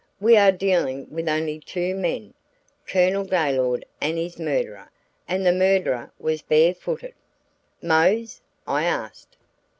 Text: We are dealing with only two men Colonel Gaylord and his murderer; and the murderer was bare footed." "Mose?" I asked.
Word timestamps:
We 0.19 0.35
are 0.35 0.51
dealing 0.51 1.05
with 1.13 1.29
only 1.29 1.59
two 1.59 1.93
men 1.93 2.33
Colonel 2.87 3.23
Gaylord 3.23 3.85
and 4.01 4.17
his 4.17 4.39
murderer; 4.39 4.89
and 5.27 5.45
the 5.45 5.51
murderer 5.53 6.11
was 6.17 6.41
bare 6.41 6.73
footed." 6.73 7.13
"Mose?" 7.83 8.41
I 8.65 8.85
asked. 8.85 9.37